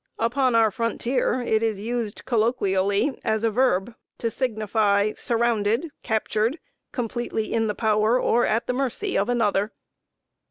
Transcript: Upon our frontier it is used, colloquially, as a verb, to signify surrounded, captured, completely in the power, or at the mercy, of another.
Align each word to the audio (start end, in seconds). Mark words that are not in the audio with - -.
Upon 0.17 0.55
our 0.55 0.71
frontier 0.71 1.43
it 1.43 1.61
is 1.61 1.79
used, 1.79 2.25
colloquially, 2.25 3.19
as 3.23 3.43
a 3.43 3.51
verb, 3.51 3.93
to 4.17 4.31
signify 4.31 5.13
surrounded, 5.15 5.91
captured, 6.01 6.57
completely 6.91 7.53
in 7.53 7.67
the 7.67 7.75
power, 7.75 8.19
or 8.19 8.43
at 8.43 8.65
the 8.65 8.73
mercy, 8.73 9.15
of 9.15 9.29
another. 9.29 9.73